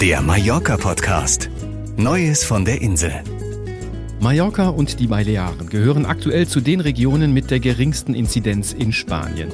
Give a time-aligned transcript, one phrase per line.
[0.00, 1.48] Der Mallorca-Podcast.
[1.96, 3.12] Neues von der Insel.
[4.20, 9.48] Mallorca und die Balearen gehören aktuell zu den Regionen mit der geringsten Inzidenz in Spanien.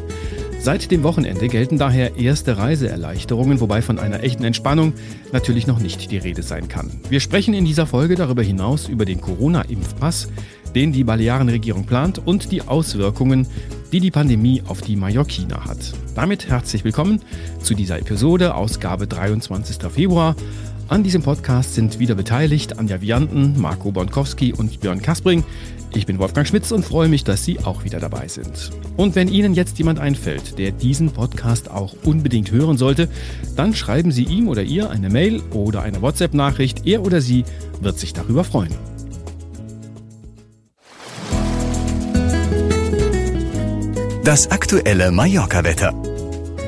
[0.58, 4.95] Seit dem Wochenende gelten daher erste Reiseerleichterungen, wobei von einer echten Entspannung
[5.30, 6.90] natürlich noch nicht die Rede sein kann.
[7.09, 10.27] Wir sprechen in dieser Folge darüber hinaus über den Corona-Impfpass,
[10.74, 13.46] den die Balearenregierung plant und die Auswirkungen,
[13.93, 15.93] die die Pandemie auf die Mallorquiner hat.
[16.14, 17.20] Damit herzlich willkommen
[17.62, 19.76] zu dieser Episode, Ausgabe 23.
[19.93, 20.34] Februar.
[20.89, 25.44] An diesem Podcast sind wieder beteiligt Anja Vianten, Marco Bonkowski und Björn Kaspring.
[25.94, 28.70] Ich bin Wolfgang Schmitz und freue mich, dass Sie auch wieder dabei sind.
[28.96, 33.09] Und wenn Ihnen jetzt jemand einfällt, der diesen Podcast auch unbedingt hören sollte,
[33.56, 36.86] dann schreiben Sie ihm oder ihr eine Mail oder eine WhatsApp-Nachricht.
[36.86, 37.45] Er oder sie
[37.83, 38.92] wird sich darüber freuen.
[44.25, 45.92] Das aktuelle Mallorca-Wetter.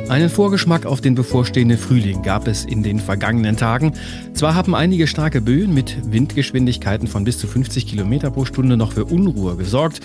[0.09, 3.93] Einen Vorgeschmack auf den bevorstehenden Frühling gab es in den vergangenen Tagen.
[4.35, 8.91] Zwar haben einige starke Böen mit Windgeschwindigkeiten von bis zu 50 km pro Stunde noch
[8.91, 10.01] für Unruhe gesorgt.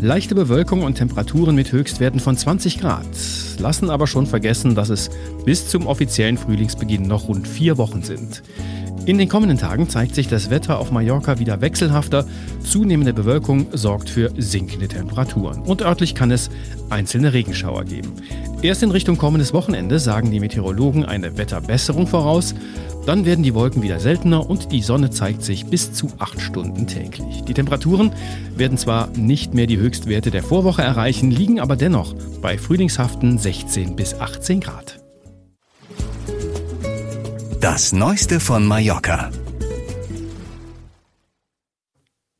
[0.00, 3.06] Leichte Bewölkung und Temperaturen mit Höchstwerten von 20 Grad
[3.58, 5.10] lassen aber schon vergessen, dass es
[5.44, 8.42] bis zum offiziellen Frühlingsbeginn noch rund vier Wochen sind.
[9.06, 12.24] In den kommenden Tagen zeigt sich das Wetter auf Mallorca wieder wechselhafter.
[12.62, 15.60] Zunehmende Bewölkung sorgt für sinkende Temperaturen.
[15.60, 16.48] Und örtlich kann es
[16.88, 18.14] einzelne Regenschauer geben.
[18.62, 22.54] Erst in Richtung kommendes Wochenende sagen die Meteorologen eine Wetterbesserung voraus.
[23.04, 26.86] Dann werden die Wolken wieder seltener und die Sonne zeigt sich bis zu acht Stunden
[26.86, 27.44] täglich.
[27.44, 28.10] Die Temperaturen
[28.56, 33.96] werden zwar nicht mehr die Höchstwerte der Vorwoche erreichen, liegen aber dennoch bei frühlingshaften 16
[33.96, 35.03] bis 18 Grad.
[37.64, 39.30] Das Neueste von Mallorca.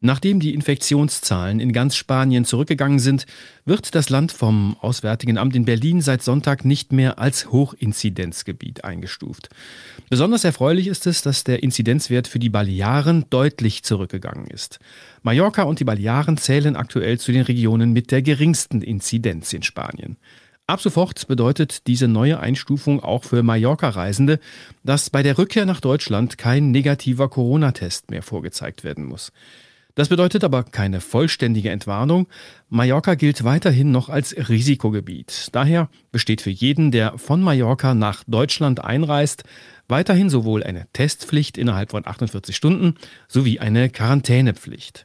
[0.00, 3.24] Nachdem die Infektionszahlen in ganz Spanien zurückgegangen sind,
[3.64, 9.48] wird das Land vom Auswärtigen Amt in Berlin seit Sonntag nicht mehr als Hochinzidenzgebiet eingestuft.
[10.10, 14.78] Besonders erfreulich ist es, dass der Inzidenzwert für die Balearen deutlich zurückgegangen ist.
[15.22, 20.18] Mallorca und die Balearen zählen aktuell zu den Regionen mit der geringsten Inzidenz in Spanien.
[20.66, 24.40] Ab sofort bedeutet diese neue Einstufung auch für Mallorca-Reisende,
[24.82, 29.30] dass bei der Rückkehr nach Deutschland kein negativer Corona-Test mehr vorgezeigt werden muss.
[29.94, 32.28] Das bedeutet aber keine vollständige Entwarnung.
[32.70, 35.50] Mallorca gilt weiterhin noch als Risikogebiet.
[35.52, 39.44] Daher besteht für jeden, der von Mallorca nach Deutschland einreist,
[39.86, 42.94] weiterhin sowohl eine Testpflicht innerhalb von 48 Stunden
[43.28, 45.04] sowie eine Quarantänepflicht.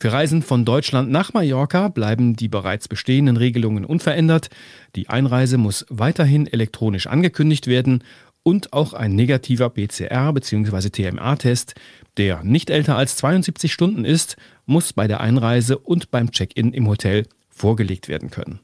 [0.00, 4.50] Für Reisen von Deutschland nach Mallorca bleiben die bereits bestehenden Regelungen unverändert.
[4.96, 8.04] Die Einreise muss weiterhin elektronisch angekündigt werden
[8.42, 10.90] und auch ein negativer PCR- bzw.
[10.90, 11.74] TMA-Test,
[12.16, 16.86] der nicht älter als 72 Stunden ist, muss bei der Einreise und beim Check-in im
[16.86, 18.60] Hotel vorgelegt werden können.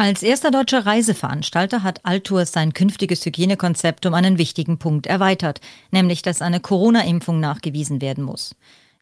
[0.00, 5.60] Als erster deutscher Reiseveranstalter hat Altours sein künftiges Hygienekonzept um einen wichtigen Punkt erweitert,
[5.90, 8.54] nämlich dass eine Corona-Impfung nachgewiesen werden muss.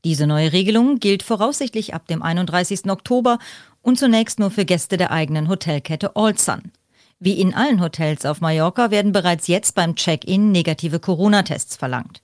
[0.05, 2.89] Diese neue Regelung gilt voraussichtlich ab dem 31.
[2.89, 3.39] Oktober
[3.83, 6.73] und zunächst nur für Gäste der eigenen Hotelkette All Sun.
[7.21, 12.23] Wie in allen Hotels auf Mallorca werden bereits jetzt beim Check-in negative Corona-Tests verlangt.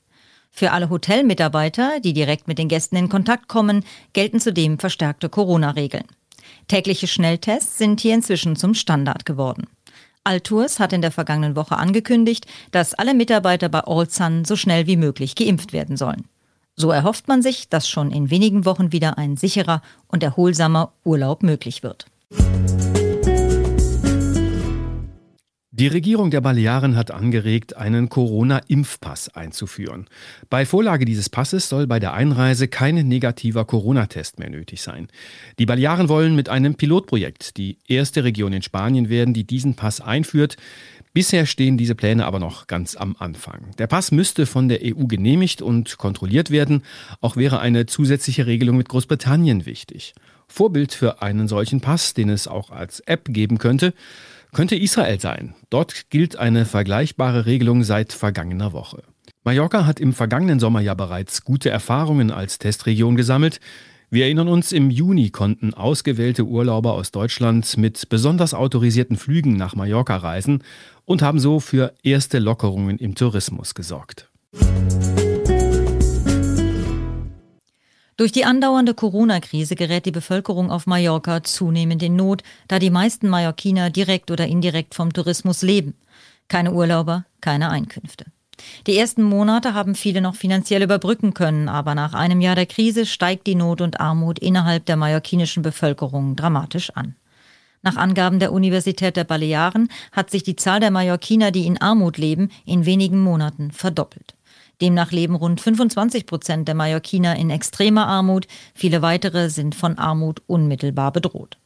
[0.50, 3.84] Für alle Hotelmitarbeiter, die direkt mit den Gästen in Kontakt kommen,
[4.15, 6.06] gelten zudem verstärkte Corona-Regeln.
[6.69, 9.67] Tägliche Schnelltests sind hier inzwischen zum Standard geworden.
[10.25, 14.87] Altours hat in der vergangenen Woche angekündigt, dass alle Mitarbeiter bei All Sun so schnell
[14.87, 16.27] wie möglich geimpft werden sollen.
[16.77, 21.43] So erhofft man sich, dass schon in wenigen Wochen wieder ein sicherer und erholsamer Urlaub
[21.43, 22.07] möglich wird.
[25.82, 30.06] Die Regierung der Balearen hat angeregt, einen Corona-Impfpass einzuführen.
[30.48, 35.09] Bei Vorlage dieses Passes soll bei der Einreise kein negativer Corona-Test mehr nötig sein.
[35.59, 40.00] Die Balearen wollen mit einem Pilotprojekt die erste Region in Spanien werden, die diesen Pass
[40.00, 40.56] einführt.
[41.15, 43.72] Bisher stehen diese Pläne aber noch ganz am Anfang.
[43.78, 46.84] Der Pass müsste von der EU genehmigt und kontrolliert werden.
[47.21, 50.15] Auch wäre eine zusätzliche Regelung mit Großbritannien wichtig.
[50.47, 53.94] Vorbild für einen solchen Pass, den es auch als App geben könnte,
[54.53, 55.55] könnte Israel sein.
[55.71, 59.03] Dort gilt eine vergleichbare Regelung seit vergangener Woche.
[59.45, 63.59] Mallorca hat im vergangenen Sommer ja bereits gute Erfahrungen als Testregion gesammelt.
[64.10, 69.75] Wir erinnern uns, im Juni konnten ausgewählte Urlauber aus Deutschland mit besonders autorisierten Flügen nach
[69.75, 70.63] Mallorca reisen
[71.07, 74.28] und haben so für erste Lockerungen im Tourismus gesorgt.
[78.16, 83.28] Durch die andauernde Corona-Krise gerät die Bevölkerung auf Mallorca zunehmend in Not, da die meisten
[83.28, 85.94] Mallorquiner direkt oder indirekt vom Tourismus leben.
[86.48, 88.26] Keine Urlauber, keine Einkünfte.
[88.86, 93.06] Die ersten Monate haben viele noch finanziell überbrücken können, aber nach einem Jahr der Krise
[93.06, 97.16] steigt die Not und Armut innerhalb der mallorquinischen Bevölkerung dramatisch an.
[97.80, 102.18] Nach Angaben der Universität der Balearen hat sich die Zahl der Mallorquiner, die in Armut
[102.18, 104.34] leben, in wenigen Monaten verdoppelt.
[104.83, 110.43] Demnach leben rund 25 Prozent der Mallorquiner in extremer Armut, viele weitere sind von Armut
[110.49, 111.57] unmittelbar bedroht.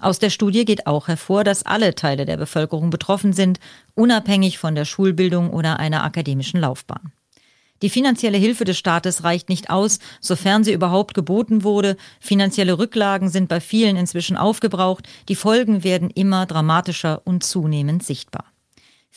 [0.00, 3.60] Aus der Studie geht auch hervor, dass alle Teile der Bevölkerung betroffen sind,
[3.94, 7.12] unabhängig von der Schulbildung oder einer akademischen Laufbahn.
[7.82, 11.96] Die finanzielle Hilfe des Staates reicht nicht aus, sofern sie überhaupt geboten wurde.
[12.20, 15.06] Finanzielle Rücklagen sind bei vielen inzwischen aufgebraucht.
[15.28, 18.46] Die Folgen werden immer dramatischer und zunehmend sichtbar.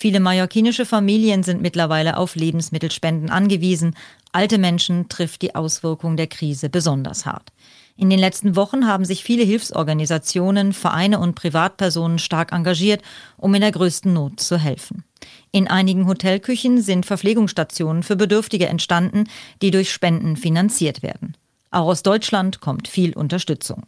[0.01, 3.97] Viele mallorquinische Familien sind mittlerweile auf Lebensmittelspenden angewiesen.
[4.31, 7.51] Alte Menschen trifft die Auswirkung der Krise besonders hart.
[7.97, 13.01] In den letzten Wochen haben sich viele Hilfsorganisationen, Vereine und Privatpersonen stark engagiert,
[13.35, 15.03] um in der größten Not zu helfen.
[15.51, 19.25] In einigen Hotelküchen sind Verpflegungsstationen für Bedürftige entstanden,
[19.61, 21.35] die durch Spenden finanziert werden.
[21.71, 23.83] Auch aus Deutschland kommt viel Unterstützung.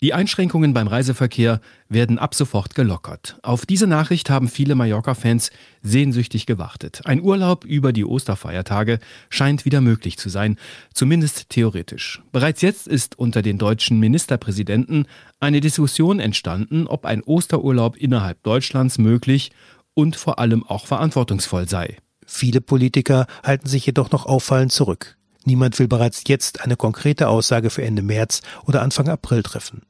[0.00, 3.36] Die Einschränkungen beim Reiseverkehr werden ab sofort gelockert.
[3.42, 5.50] Auf diese Nachricht haben viele Mallorca-Fans
[5.82, 7.00] sehnsüchtig gewartet.
[7.04, 10.56] Ein Urlaub über die Osterfeiertage scheint wieder möglich zu sein,
[10.94, 12.22] zumindest theoretisch.
[12.30, 15.06] Bereits jetzt ist unter den deutschen Ministerpräsidenten
[15.40, 19.50] eine Diskussion entstanden, ob ein Osterurlaub innerhalb Deutschlands möglich
[19.94, 21.96] und vor allem auch verantwortungsvoll sei.
[22.24, 25.16] Viele Politiker halten sich jedoch noch auffallend zurück.
[25.44, 29.82] Niemand will bereits jetzt eine konkrete Aussage für Ende März oder Anfang April treffen.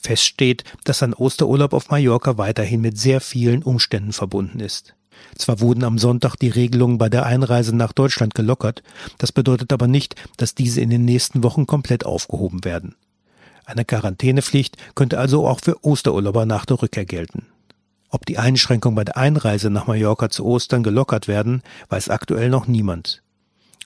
[0.00, 4.94] Fest steht, dass ein Osterurlaub auf Mallorca weiterhin mit sehr vielen Umständen verbunden ist.
[5.36, 8.82] Zwar wurden am Sonntag die Regelungen bei der Einreise nach Deutschland gelockert,
[9.18, 12.94] das bedeutet aber nicht, dass diese in den nächsten Wochen komplett aufgehoben werden.
[13.64, 17.46] Eine Quarantänepflicht könnte also auch für Osterurlauber nach der Rückkehr gelten.
[18.10, 22.68] Ob die Einschränkungen bei der Einreise nach Mallorca zu Ostern gelockert werden, weiß aktuell noch
[22.68, 23.22] niemand.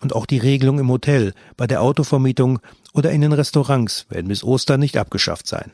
[0.00, 2.58] Und auch die Regelung im Hotel, bei der Autovermietung
[2.92, 5.72] oder in den Restaurants werden bis Ostern nicht abgeschafft sein.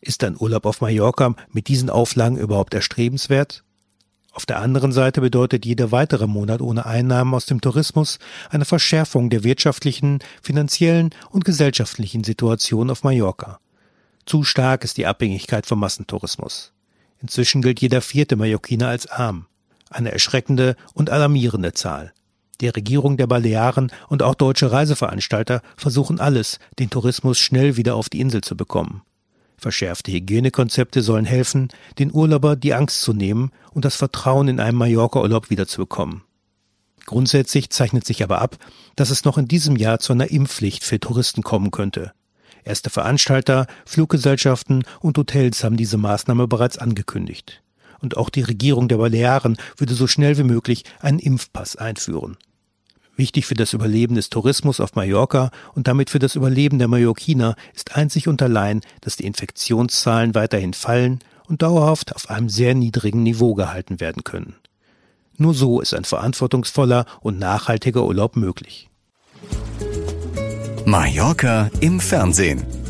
[0.00, 3.64] Ist ein Urlaub auf Mallorca mit diesen Auflagen überhaupt erstrebenswert?
[4.36, 8.18] Auf der anderen Seite bedeutet jeder weitere Monat ohne Einnahmen aus dem Tourismus
[8.50, 13.58] eine Verschärfung der wirtschaftlichen, finanziellen und gesellschaftlichen Situation auf Mallorca.
[14.26, 16.72] Zu stark ist die Abhängigkeit vom Massentourismus.
[17.22, 19.46] Inzwischen gilt jeder vierte Mallorquiner als arm.
[19.88, 22.12] Eine erschreckende und alarmierende Zahl.
[22.60, 28.08] Die Regierung der Balearen und auch deutsche Reiseveranstalter versuchen alles, den Tourismus schnell wieder auf
[28.08, 29.02] die Insel zu bekommen.
[29.58, 31.68] Verschärfte Hygienekonzepte sollen helfen,
[31.98, 36.22] den Urlauber die Angst zu nehmen und das Vertrauen in einen Mallorca-Urlaub wiederzubekommen.
[37.06, 38.56] Grundsätzlich zeichnet sich aber ab,
[38.96, 42.12] dass es noch in diesem Jahr zu einer Impfpflicht für Touristen kommen könnte.
[42.64, 47.62] Erste Veranstalter, Fluggesellschaften und Hotels haben diese Maßnahme bereits angekündigt.
[48.00, 52.36] Und auch die Regierung der Balearen würde so schnell wie möglich einen Impfpass einführen.
[53.16, 57.56] Wichtig für das Überleben des Tourismus auf Mallorca und damit für das Überleben der Mallorquiner
[57.74, 63.22] ist einzig und allein, dass die Infektionszahlen weiterhin fallen und dauerhaft auf einem sehr niedrigen
[63.22, 64.56] Niveau gehalten werden können.
[65.38, 68.90] Nur so ist ein verantwortungsvoller und nachhaltiger Urlaub möglich.
[70.84, 72.85] Mallorca im Fernsehen.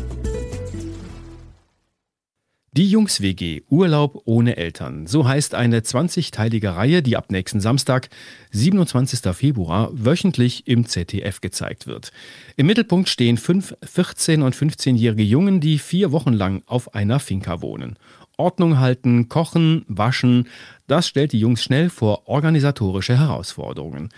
[2.77, 5.07] Die Jungs-WG Urlaub ohne Eltern.
[5.07, 8.07] So heißt eine 20-teilige Reihe, die ab nächsten Samstag,
[8.51, 9.33] 27.
[9.35, 12.11] Februar, wöchentlich im ZDF gezeigt wird.
[12.55, 17.63] Im Mittelpunkt stehen fünf 14- und 15-jährige Jungen, die vier Wochen lang auf einer Finca
[17.63, 17.97] wohnen.
[18.37, 20.47] Ordnung halten, kochen, waschen,
[20.85, 24.09] das stellt die Jungs schnell vor organisatorische Herausforderungen.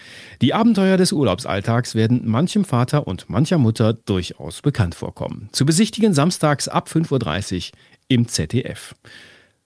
[0.41, 5.47] Die Abenteuer des Urlaubsalltags werden manchem Vater und mancher Mutter durchaus bekannt vorkommen.
[5.53, 7.77] Zu besichtigen samstags ab 5.30 Uhr
[8.09, 8.95] im ZDF.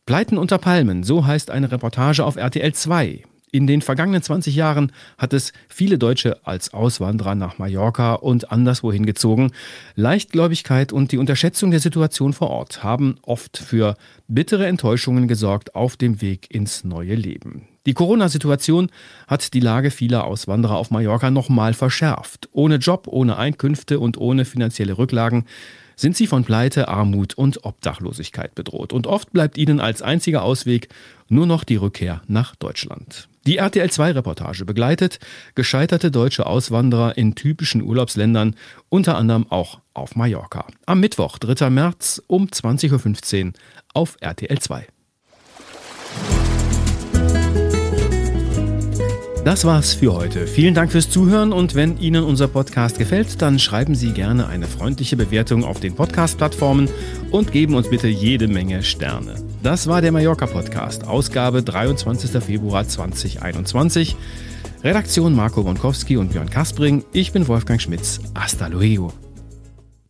[0.05, 3.23] Pleiten unter Palmen, so heißt eine Reportage auf RTL 2.
[3.53, 9.05] In den vergangenen 20 Jahren hat es viele Deutsche als Auswanderer nach Mallorca und anderswohin
[9.05, 9.51] gezogen.
[9.95, 13.95] Leichtgläubigkeit und die Unterschätzung der Situation vor Ort haben oft für
[14.27, 17.67] bittere Enttäuschungen gesorgt auf dem Weg ins neue Leben.
[17.85, 18.89] Die Corona-Situation
[19.27, 22.49] hat die Lage vieler Auswanderer auf Mallorca nochmal verschärft.
[22.53, 25.45] Ohne Job, ohne Einkünfte und ohne finanzielle Rücklagen
[25.95, 28.93] sind sie von Pleite, Armut und Obdachlosigkeit bedroht.
[28.93, 30.89] Und oft bleibt ihnen als einziger Ausweg
[31.29, 33.27] nur noch die Rückkehr nach Deutschland.
[33.45, 35.19] Die RTL2-Reportage begleitet
[35.53, 38.55] gescheiterte deutsche Auswanderer in typischen Urlaubsländern,
[38.87, 40.65] unter anderem auch auf Mallorca.
[40.85, 41.69] Am Mittwoch, 3.
[41.69, 43.53] März um 20.15 Uhr
[43.93, 44.83] auf RTL2.
[49.43, 50.47] Das war's für heute.
[50.47, 54.67] Vielen Dank fürs Zuhören und wenn Ihnen unser Podcast gefällt, dann schreiben Sie gerne eine
[54.67, 56.87] freundliche Bewertung auf den Podcast-Plattformen
[57.29, 59.35] und geben uns bitte jede Menge Sterne.
[59.61, 62.41] Das war der Mallorca Podcast, Ausgabe 23.
[62.41, 64.15] Februar 2021.
[64.81, 67.03] Redaktion Marco Bonkowski und Björn Kaspring.
[67.11, 68.21] Ich bin Wolfgang Schmitz.
[68.35, 69.11] Hasta luego.